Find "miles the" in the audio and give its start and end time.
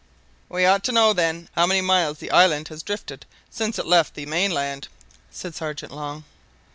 1.79-2.31